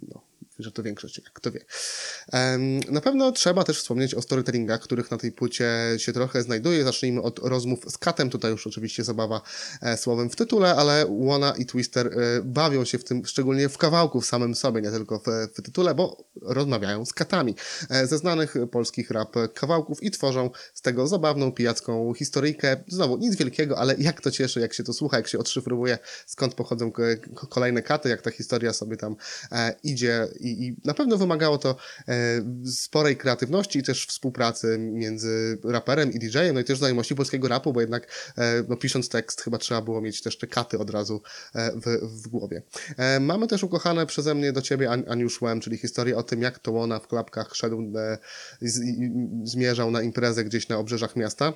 no, 0.09 0.30
że 0.63 0.73
to 0.73 0.83
większość, 0.83 1.21
kto 1.35 1.53
wie. 1.53 1.65
Na 2.91 3.01
pewno 3.01 3.33
trzeba 3.33 3.65
też 3.65 3.79
wspomnieć 3.79 4.15
o 4.15 4.23
storytellingach, 4.23 4.81
których 4.81 5.11
na 5.11 5.17
tej 5.17 5.33
płycie 5.33 5.71
się 5.97 6.13
trochę 6.13 6.43
znajduje. 6.43 6.85
Zacznijmy 6.85 7.23
od 7.23 7.39
rozmów 7.39 7.85
z 7.89 7.99
Katem. 7.99 8.31
Tutaj 8.31 8.51
już 8.51 8.67
oczywiście 8.67 9.05
zabawa 9.05 9.43
e, 9.83 9.97
słowem 9.97 10.31
w 10.31 10.37
tytule, 10.37 10.75
ale 10.77 11.07
Łona 11.09 11.55
i 11.59 11.67
Twister 11.67 12.07
e, 12.07 12.43
bawią 12.43 12.85
się 12.85 12.99
w 12.99 13.05
tym, 13.05 13.27
szczególnie 13.27 13.69
w 13.69 13.79
kawałku 13.79 14.21
w 14.21 14.27
samym 14.27 14.55
sobie, 14.55 14.81
nie 14.81 14.91
tylko 14.91 15.19
w, 15.19 15.25
w 15.55 15.63
tytule, 15.63 15.95
bo 15.95 16.25
rozmawiają 16.43 17.05
z 17.05 17.13
katami 17.13 17.55
e, 17.91 18.07
ze 18.07 18.19
znanych 18.19 18.55
polskich 18.71 19.11
rap 19.11 19.37
kawałków 19.55 20.03
i 20.03 20.11
tworzą 20.11 20.51
z 20.75 20.83
tego 20.83 21.07
zabawną, 21.07 21.53
pijacką 21.53 22.15
historyjkę. 22.15 22.77
Znowu, 22.89 23.17
nic 23.17 23.37
wielkiego, 23.37 23.79
ale 23.79 23.95
jak 23.99 24.21
to 24.21 24.31
cieszy, 24.31 24.61
jak 24.61 24.75
się 24.75 24.85
to 24.85 24.93
słucha, 24.93 25.17
jak 25.17 25.29
się 25.29 25.39
odszyfrowuje, 25.39 25.99
skąd 26.27 26.55
pochodzą 26.55 26.93
kolejne 27.49 27.83
katy, 27.83 28.09
jak 28.09 28.23
ta 28.23 28.31
historia 28.31 28.73
sobie 28.73 28.97
tam 28.97 29.17
idzie 29.83 30.29
i, 30.41 30.50
i 30.51 30.77
na 30.85 30.95
pewno 30.95 31.17
wymagało 31.17 31.59
to 31.59 31.77
e, 32.09 32.15
sporej 32.67 33.17
kreatywności 33.17 33.79
i 33.79 33.83
też 33.83 34.07
współpracy 34.07 34.79
między 34.79 35.59
raperem 35.65 36.13
i 36.13 36.19
DJ-em, 36.19 36.55
no 36.55 36.61
i 36.61 36.65
też 36.65 36.79
znajomości 36.79 37.15
polskiego 37.15 37.49
rapu, 37.49 37.73
bo 37.73 37.81
jednak 37.81 38.33
e, 38.39 38.65
no, 38.69 38.77
pisząc 38.77 39.09
tekst 39.09 39.41
chyba 39.41 39.59
trzeba 39.59 39.83
było 39.83 40.01
mieć 40.01 40.23
też 40.23 40.39
te 40.39 40.47
katy 40.47 40.79
od 40.79 40.91
razu 40.91 41.23
e, 41.55 41.73
w, 41.73 41.85
w 42.23 42.29
głowie. 42.29 42.63
Mamy 43.21 43.47
też 43.47 43.65
ukochane 43.65 44.07
przeze 44.07 44.35
mnie 44.35 44.53
do 44.53 44.63
ciebie 44.63 44.91
An 44.91 45.05
Aniusz 45.09 45.41
Łem, 45.41 45.61
czyli 45.61 45.77
historię 45.77 46.17
o 46.17 46.23
tym, 46.23 46.43
jak 46.43 46.59
to 46.59 46.73
łona 46.73 46.99
w 46.99 47.09
klapkach 47.09 47.55
szedł, 47.55 47.93
i, 48.63 48.69
zmierzał 49.45 49.91
na 49.91 50.03
imprezę 50.03 50.45
gdzieś 50.45 50.69
na 50.69 50.79
obrzeżach 50.79 51.17
miasta. 51.17 51.53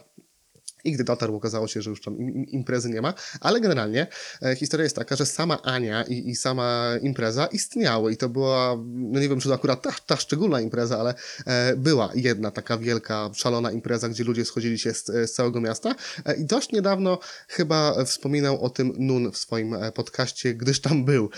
I 0.84 0.92
gdy 0.92 1.04
dotarł, 1.04 1.36
okazało 1.36 1.68
się, 1.68 1.82
że 1.82 1.90
już 1.90 2.02
tam 2.02 2.18
im, 2.18 2.30
im, 2.30 2.46
imprezy 2.46 2.90
nie 2.90 3.02
ma, 3.02 3.14
ale 3.40 3.60
generalnie 3.60 4.06
e, 4.42 4.56
historia 4.56 4.84
jest 4.84 4.96
taka, 4.96 5.16
że 5.16 5.26
sama 5.26 5.62
Ania 5.62 6.02
i, 6.02 6.28
i 6.28 6.36
sama 6.36 6.94
impreza 7.02 7.46
istniały 7.46 8.12
i 8.12 8.16
to 8.16 8.28
była, 8.28 8.76
no 8.86 9.20
nie 9.20 9.28
wiem, 9.28 9.40
czy 9.40 9.48
to 9.48 9.54
akurat 9.54 9.82
ta, 9.82 9.92
ta 10.06 10.16
szczególna 10.16 10.60
impreza, 10.60 10.98
ale 11.00 11.14
e, 11.46 11.76
była 11.76 12.10
jedna 12.14 12.50
taka 12.50 12.78
wielka, 12.78 13.30
szalona 13.34 13.70
impreza, 13.70 14.08
gdzie 14.08 14.24
ludzie 14.24 14.44
schodzili 14.44 14.78
się 14.78 14.94
z, 14.94 15.04
z 15.06 15.32
całego 15.32 15.60
miasta 15.60 15.94
e, 16.26 16.34
i 16.34 16.44
dość 16.44 16.72
niedawno 16.72 17.18
chyba 17.48 18.04
wspominał 18.04 18.64
o 18.64 18.70
tym 18.70 18.92
Nun 18.98 19.32
w 19.32 19.36
swoim 19.36 19.76
podcaście, 19.94 20.54
gdyż 20.54 20.80
tam 20.80 21.04
był 21.04 21.30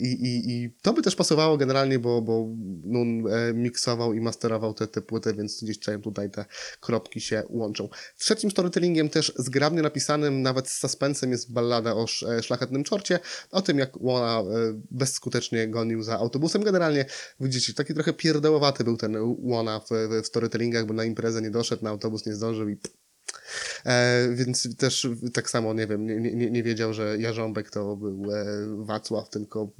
i, 0.00 0.06
i, 0.06 0.50
i 0.50 0.70
to 0.82 0.92
by 0.92 1.02
też 1.02 1.16
pasowało 1.16 1.56
generalnie, 1.56 1.98
bo, 1.98 2.22
bo 2.22 2.46
Nun 2.84 3.24
miksował 3.54 4.12
i 4.12 4.20
masterował 4.20 4.74
te, 4.74 4.86
te 4.86 5.02
płyty, 5.02 5.34
więc 5.34 5.64
gdzieś 5.64 5.78
tutaj 6.02 6.30
te 6.30 6.44
kropki 6.80 7.20
się 7.20 7.42
łączą. 7.48 7.88
Trzecim 8.18 8.49
storytellingiem 8.50 9.08
też 9.08 9.32
zgrabnie 9.36 9.82
napisanym, 9.82 10.42
nawet 10.42 10.68
z 10.68 10.78
suspensem 10.78 11.30
jest 11.30 11.52
ballada 11.52 11.94
o 11.94 12.06
e, 12.28 12.42
szlachetnym 12.42 12.84
czorcie, 12.84 13.18
o 13.50 13.62
tym 13.62 13.78
jak 13.78 14.00
Łona 14.00 14.40
e, 14.40 14.44
bezskutecznie 14.90 15.68
gonił 15.68 16.02
za 16.02 16.18
autobusem. 16.18 16.62
Generalnie 16.62 17.04
widzicie, 17.40 17.74
taki 17.74 17.94
trochę 17.94 18.12
pierdołowaty 18.12 18.84
był 18.84 18.96
ten 18.96 19.16
Łona 19.38 19.80
w, 19.80 19.88
w 20.22 20.26
storytellingach, 20.26 20.86
bo 20.86 20.94
na 20.94 21.04
imprezę 21.04 21.42
nie 21.42 21.50
doszedł, 21.50 21.84
na 21.84 21.90
autobus 21.90 22.26
nie 22.26 22.34
zdążył 22.34 22.68
i 22.68 22.76
E, 22.76 22.99
więc 24.34 24.76
też 24.76 25.08
tak 25.32 25.50
samo, 25.50 25.74
nie 25.74 25.86
wiem, 25.86 26.06
nie, 26.06 26.34
nie, 26.34 26.50
nie 26.50 26.62
wiedział, 26.62 26.94
że 26.94 27.18
Jarząbek 27.18 27.70
to 27.70 27.96
był 27.96 28.32
e, 28.32 28.44
Wacław, 28.84 29.30
tylko 29.30 29.70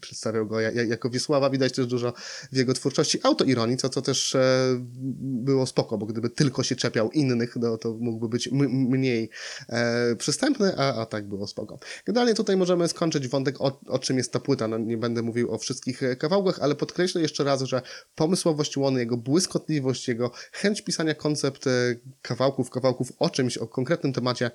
przedstawiał 0.00 0.46
go 0.46 0.60
ja, 0.60 0.70
jako 0.70 1.10
Wiesława. 1.10 1.50
Widać 1.50 1.72
też 1.72 1.86
dużo 1.86 2.12
w 2.52 2.56
jego 2.56 2.74
twórczości 2.74 3.18
autoironii, 3.22 3.76
co, 3.76 3.88
co 3.88 4.02
też 4.02 4.34
e, 4.34 4.76
było 5.20 5.66
spoko, 5.66 5.98
bo 5.98 6.06
gdyby 6.06 6.30
tylko 6.30 6.62
się 6.62 6.76
czepiał 6.76 7.10
innych, 7.10 7.56
no, 7.56 7.78
to 7.78 7.96
mógłby 8.00 8.28
być 8.28 8.48
mniej 8.52 9.30
e, 9.68 10.16
przystępny, 10.16 10.76
a, 10.76 11.02
a 11.02 11.06
tak 11.06 11.28
było 11.28 11.46
spoko. 11.46 11.78
Generalnie 12.06 12.34
tutaj 12.34 12.56
możemy 12.56 12.88
skończyć 12.88 13.28
wątek, 13.28 13.60
o, 13.60 13.80
o 13.86 13.98
czym 13.98 14.18
jest 14.18 14.32
ta 14.32 14.40
płyta. 14.40 14.68
No, 14.68 14.78
nie 14.78 14.98
będę 14.98 15.22
mówił 15.22 15.54
o 15.54 15.58
wszystkich 15.58 16.00
kawałkach, 16.18 16.58
ale 16.60 16.74
podkreślę 16.74 17.22
jeszcze 17.22 17.44
raz, 17.44 17.62
że 17.62 17.82
pomysłowość 18.14 18.76
Łony, 18.76 19.00
jego 19.00 19.16
błyskotliwość, 19.16 20.08
jego 20.08 20.30
chęć 20.52 20.82
pisania 20.82 21.14
koncept 21.14 21.66
e, 21.66 21.70
kawałków, 22.22 22.70
kawałków 22.70 23.12
o 23.18 23.30
czymś, 23.40 23.58
o 23.58 23.66
konkretnym 23.66 24.12
temacie, 24.12 24.50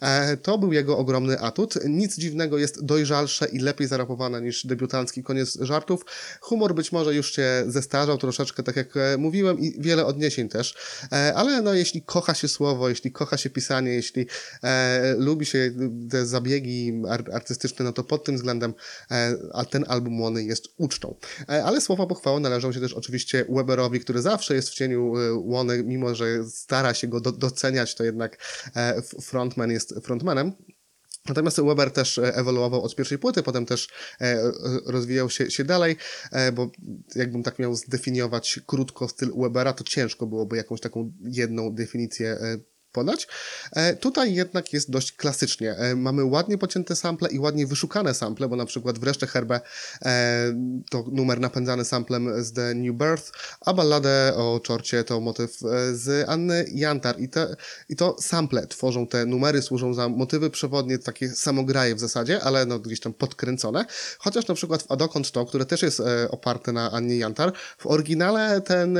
e, 0.00 0.36
to 0.36 0.58
był 0.58 0.72
jego 0.72 0.98
ogromny 0.98 1.40
atut. 1.40 1.74
Nic 1.84 2.18
dziwnego, 2.18 2.58
jest 2.58 2.84
dojrzalsze 2.84 3.46
i 3.46 3.58
lepiej 3.58 3.88
zarapowane 3.88 4.42
niż 4.42 4.66
debiutancki 4.66 5.22
koniec 5.22 5.58
żartów. 5.60 6.04
Humor 6.40 6.74
być 6.74 6.92
może 6.92 7.14
już 7.14 7.32
się 7.32 7.64
zestarzał 7.66 8.18
troszeczkę, 8.18 8.62
tak 8.62 8.76
jak 8.76 8.96
e, 8.96 9.16
mówiłem, 9.18 9.60
i 9.60 9.74
wiele 9.78 10.06
odniesień 10.06 10.48
też, 10.48 10.74
e, 11.12 11.34
ale 11.34 11.62
no 11.62 11.74
jeśli 11.74 12.02
kocha 12.02 12.34
się 12.34 12.48
słowo, 12.48 12.88
jeśli 12.88 13.12
kocha 13.12 13.36
się 13.36 13.50
pisanie, 13.50 13.90
jeśli 13.90 14.26
lubi 15.18 15.46
się 15.46 15.70
te 16.10 16.26
zabiegi 16.26 17.02
artystyczne, 17.32 17.84
no 17.84 17.92
to 17.92 18.04
pod 18.04 18.24
tym 18.24 18.36
względem 18.36 18.74
a 19.52 19.64
ten 19.64 19.84
album 19.88 20.20
Łony 20.20 20.44
jest 20.44 20.68
ucztą. 20.76 21.14
Ale 21.64 21.80
słowa 21.80 22.06
pochwały 22.06 22.40
należą 22.40 22.72
się 22.72 22.80
też 22.80 22.94
oczywiście 22.94 23.44
Weberowi, 23.48 24.00
który 24.00 24.22
zawsze 24.22 24.54
jest 24.54 24.68
w 24.68 24.74
cieniu 24.74 25.12
Łony, 25.34 25.82
mimo 25.84 26.14
że 26.14 26.44
stara 26.44 26.94
się 26.94 27.08
go 27.08 27.20
do, 27.20 27.32
doceniać, 27.32 27.94
to 27.94 28.04
jednak 28.04 28.25
e, 28.76 29.02
frontman 29.02 29.70
jest 29.70 29.94
frontmanem. 30.02 30.52
Natomiast 31.28 31.60
Weber 31.60 31.90
też 31.90 32.18
e, 32.18 32.34
ewoluował 32.34 32.82
od 32.82 32.96
pierwszej 32.96 33.18
płyty, 33.18 33.42
potem 33.42 33.66
też 33.66 33.88
e, 34.20 34.38
rozwijał 34.86 35.30
się, 35.30 35.50
się 35.50 35.64
dalej, 35.64 35.96
bo 36.52 36.70
jakbym 37.14 37.42
tak 37.42 37.58
miał 37.58 37.74
zdefiniować 37.74 38.60
krótko 38.66 39.08
styl 39.08 39.32
Webera, 39.36 39.72
to 39.72 39.84
ciężko 39.84 40.26
byłoby 40.26 40.56
jakąś 40.56 40.80
taką 40.80 41.12
jedną 41.22 41.74
definicję 41.74 42.38
E, 43.72 43.96
tutaj 43.96 44.34
jednak 44.34 44.72
jest 44.72 44.90
dość 44.90 45.12
klasycznie. 45.12 45.72
E, 45.72 45.96
mamy 45.96 46.24
ładnie 46.24 46.58
pocięte 46.58 46.96
sample 46.96 47.28
i 47.28 47.38
ładnie 47.38 47.66
wyszukane 47.66 48.14
sample, 48.14 48.48
bo 48.48 48.56
na 48.56 48.66
przykład 48.66 48.98
w 48.98 49.02
Reszcie 49.02 49.26
Herbe 49.26 49.60
e, 50.04 50.54
to 50.90 51.04
numer 51.12 51.40
napędzany 51.40 51.84
samplem 51.84 52.44
z 52.44 52.52
The 52.52 52.74
New 52.74 52.96
Birth, 52.96 53.32
a 53.60 53.74
balladę 53.74 54.32
o 54.36 54.60
czorcie 54.60 55.04
to 55.04 55.20
motyw 55.20 55.58
z 55.92 56.28
Anny 56.28 56.64
Jantar. 56.72 57.20
I, 57.20 57.28
te, 57.28 57.56
I 57.88 57.96
to 57.96 58.16
sample 58.20 58.66
tworzą 58.66 59.06
te 59.06 59.26
numery, 59.26 59.62
służą 59.62 59.94
za 59.94 60.08
motywy 60.08 60.50
przewodnie, 60.50 60.98
takie 60.98 61.28
samograje 61.28 61.94
w 61.94 62.00
zasadzie, 62.00 62.42
ale 62.42 62.66
no 62.66 62.78
gdzieś 62.78 63.00
tam 63.00 63.14
podkręcone. 63.14 63.84
Chociaż 64.18 64.46
na 64.46 64.54
przykład 64.54 64.82
w 64.82 64.90
Adokąd 64.90 65.30
to, 65.30 65.46
które 65.46 65.66
też 65.66 65.82
jest 65.82 66.02
oparte 66.30 66.72
na 66.72 66.90
Annie 66.92 67.16
Jantar, 67.16 67.52
w 67.78 67.86
oryginale 67.86 68.60
ten 68.60 68.98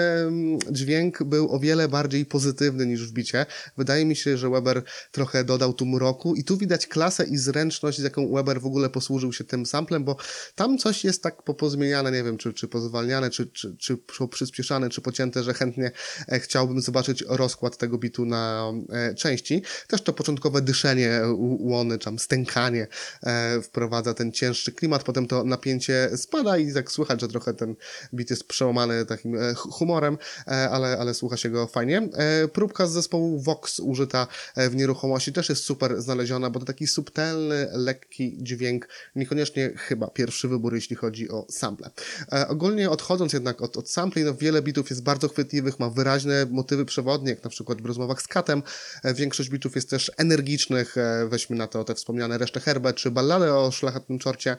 dźwięk 0.71 1.23
był 1.23 1.53
o 1.53 1.59
wiele 1.59 1.89
bardziej 1.89 2.27
pozytywny 2.27 2.87
niż 2.87 3.07
w 3.07 3.13
bicie 3.13 3.47
wydaje 3.87 4.05
mi 4.05 4.17
się, 4.17 4.37
że 4.37 4.51
Weber 4.51 4.83
trochę 5.13 5.45
dodał 5.45 5.75
tu 5.75 5.87
mroku 5.87 6.35
i 6.35 6.45
tu 6.45 6.57
widać 6.57 6.87
klasę 6.87 7.25
i 7.25 7.37
zręczność, 7.37 7.99
z 7.99 8.03
jaką 8.03 8.33
Weber 8.33 8.61
w 8.61 8.67
ogóle 8.67 8.91
posłużył 8.91 9.33
się 9.33 9.45
tym 9.45 9.67
samplem, 9.67 10.05
bo 10.05 10.17
tam 10.55 10.79
coś 10.79 11.05
jest 11.05 11.23
tak 11.23 11.43
popozmieniane, 11.43 12.13
nie 12.13 12.23
wiem, 12.23 12.37
czy, 12.39 12.53
czy 12.53 12.69
pozwalniane, 12.69 13.31
czy, 13.31 13.47
czy, 13.47 13.77
czy 13.77 13.99
przyspieszane, 14.31 14.89
czy 14.89 15.01
pocięte, 15.01 15.43
że 15.43 15.55
chętnie 15.55 15.91
e, 16.29 16.41
chciałbym 16.41 16.81
zobaczyć 16.81 17.25
rozkład 17.29 17.77
tego 17.77 17.99
bitu 17.99 18.25
na 18.25 18.73
e, 18.91 19.15
części. 19.15 19.63
Też 19.89 20.03
to 20.03 20.13
początkowe 20.13 20.61
dyszenie 20.61 21.21
łony, 21.61 21.99
tam 21.99 22.19
stękanie 22.19 22.87
e, 23.23 23.63
wprowadza 23.63 24.15
ten 24.15 24.33
cięższy 24.33 24.73
klimat, 24.73 25.03
potem 25.03 25.27
to 25.27 25.45
napięcie 25.45 26.11
spada 26.17 26.59
i 26.59 26.73
tak 26.73 26.93
słychać, 26.93 27.21
że 27.21 27.29
trochę 27.29 27.55
ten 27.55 27.75
bit 28.15 28.31
jest 28.31 28.49
przełamany 28.49 29.07
takim 29.07 29.37
humorem, 29.57 30.19
ale, 30.47 30.99
ale 30.99 31.15
słucha 31.15 31.37
się 31.37 31.51
go 31.51 31.67
fajnie. 31.67 32.09
Próbka 32.53 32.87
z 32.87 32.93
zespołu 32.93 33.41
Vox 33.41 33.76
użyta 33.81 34.27
e, 34.57 34.71
w 34.71 34.77
nieruchomości 34.77 35.33
też 35.33 35.49
jest 35.49 35.65
super 35.65 36.03
znaleziona, 36.03 36.51
bo 36.51 36.61
to 36.61 36.67
taki 36.67 36.87
subtelny, 36.87 37.69
lekki 37.73 38.39
dźwięk, 38.41 38.89
niekoniecznie 39.17 39.73
chyba 39.77 40.07
pierwszy 40.07 40.49
wybór, 40.49 40.75
jeśli 40.75 40.97
chodzi 40.97 41.31
o 41.31 41.47
sample. 41.51 41.91
E, 42.33 42.49
ogólnie 42.49 42.91
odchodząc 42.91 43.33
jednak 43.33 43.63
od, 43.63 43.77
od 43.77 43.91
sampli, 43.91 44.25
no 44.25 44.35
wiele 44.35 44.63
bitów 44.63 44.91
jest 44.91 45.03
bardzo 45.03 45.29
chwytliwych, 45.29 45.81
ma 45.81 45.91
wyraźne 45.91 46.47
motywy 46.51 46.85
przewodnie, 46.85 47.31
jak 47.31 47.45
na 47.45 47.51
przykład 47.51 47.83
w 47.83 47.87
rozmowach 47.87 48.23
z 48.23 48.29
Katem. 48.29 48.63
E, 49.03 49.15
większość 49.15 49.51
bitów 49.51 49.75
jest 49.75 49.91
też 49.91 50.13
energicznych, 50.17 50.95
weźmy 51.29 51.57
na 51.57 51.67
to 51.67 51.85
te 51.85 51.95
wspomniane 51.95 52.39
resztę 52.39 52.61
Herbę, 52.61 52.93
czy 52.95 53.11
balladę 53.11 53.55
o 53.55 53.71
szlachetnym 53.71 54.19
czorcie. 54.19 54.57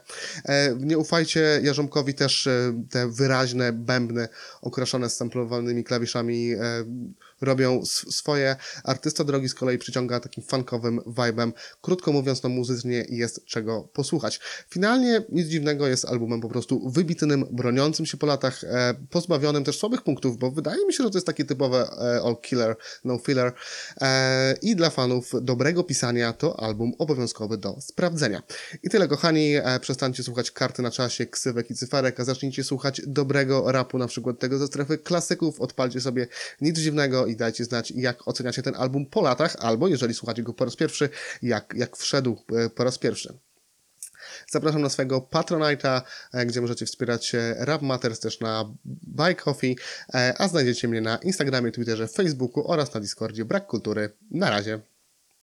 Nie 0.79 0.97
ufajcie 0.97 1.59
Jarzomkowi 1.63 2.13
też 2.13 2.49
te 2.89 3.11
wyraźne 3.11 3.73
bębny 3.73 4.27
okraszone 4.61 5.09
samplowanymi 5.09 5.83
klawiszami 5.83 6.55
robią 7.41 7.85
swoje. 7.85 8.55
Artysta 8.83 9.23
drogi 9.23 9.49
z 9.49 9.53
kolei 9.53 9.77
przyciąga 9.77 10.19
takim 10.19 10.43
funkowym 10.43 10.99
vibem. 11.07 11.53
Krótko 11.81 12.11
mówiąc, 12.11 12.43
no 12.43 12.49
muzycznie 12.49 13.05
jest 13.09 13.45
czego 13.45 13.89
posłuchać. 13.93 14.39
Finalnie 14.69 15.25
nic 15.29 15.47
dziwnego 15.47 15.87
jest 15.87 16.05
albumem 16.05 16.41
po 16.41 16.49
prostu 16.49 16.89
wybitnym, 16.89 17.45
broniącym 17.51 18.05
się 18.05 18.17
po 18.17 18.25
latach, 18.25 18.63
e, 18.63 18.93
pozbawionym 19.09 19.63
też 19.63 19.79
słabych 19.79 20.01
punktów, 20.01 20.37
bo 20.37 20.51
wydaje 20.51 20.85
mi 20.85 20.93
się, 20.93 21.03
że 21.03 21.09
to 21.09 21.17
jest 21.17 21.27
takie 21.27 21.45
typowe 21.45 21.89
e, 21.91 22.21
all 22.23 22.37
killer, 22.41 22.75
no 23.03 23.17
filler. 23.17 23.53
E, 24.01 24.55
I 24.61 24.75
dla 24.75 24.89
fanów 24.89 25.31
dobrego 25.41 25.83
pisania 25.83 26.33
to 26.33 26.59
album 26.59 26.93
obowiązkowy 26.97 27.57
do 27.57 27.81
sprawdzenia. 27.81 28.43
I 28.83 28.89
tyle 28.89 29.07
kochani, 29.07 29.55
e, 29.55 29.79
przestańcie 29.79 30.23
słuchać 30.23 30.51
karty 30.51 30.81
na 30.81 30.91
czasie, 30.91 31.25
ksywek 31.25 31.71
i 31.71 31.75
cyferek, 31.75 32.19
a 32.19 32.23
zacznijcie 32.23 32.63
słuchać 32.63 33.01
dobrego 33.07 33.71
rapu, 33.71 33.97
na 33.97 34.07
przykład 34.07 34.39
tego 34.39 34.57
ze 34.57 34.67
strefy 34.67 34.97
klasyków, 34.97 35.61
odpalcie 35.61 36.01
sobie 36.01 36.27
nic 36.61 36.79
dziwnego 36.79 37.26
i 37.27 37.35
dajcie 37.35 37.65
znać, 37.65 37.91
jak 37.91 38.27
oceniacie 38.27 38.61
ten 38.61 38.75
album 38.75 39.05
po 39.05 39.21
latach, 39.21 39.55
albo 39.59 39.87
jeżeli 39.87 40.13
słuchacie 40.13 40.43
go 40.43 40.53
po 40.53 40.65
raz 40.65 40.75
pierwszy, 40.75 41.09
jak, 41.41 41.73
jak 41.77 41.97
wszedł 41.97 42.43
e, 42.55 42.69
po 42.69 42.83
raz 42.83 42.97
pierwszy. 42.97 43.37
Zapraszam 44.47 44.81
na 44.81 44.89
swojego 44.89 45.19
Patronite'a, 45.31 46.01
e, 46.33 46.45
gdzie 46.45 46.61
możecie 46.61 46.85
wspierać 46.85 47.35
Rap 47.57 47.81
Matters 47.81 48.19
też 48.19 48.39
na 48.39 48.73
Buy 48.85 49.35
Coffee, 49.35 49.75
e, 50.13 50.33
a 50.37 50.47
znajdziecie 50.47 50.87
mnie 50.87 51.01
na 51.01 51.17
Instagramie, 51.17 51.71
Twitterze, 51.71 52.07
Facebooku 52.07 52.71
oraz 52.71 52.93
na 52.93 52.99
Discordzie 52.99 53.45
Brak 53.45 53.67
Kultury. 53.67 54.09
Na 54.31 54.49
razie. 54.49 54.79